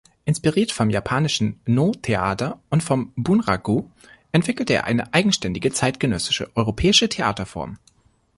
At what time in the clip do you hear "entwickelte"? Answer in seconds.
4.31-4.73